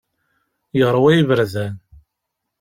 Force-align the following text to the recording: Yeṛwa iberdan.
Yeṛwa 0.77 1.09
iberdan. 1.19 1.75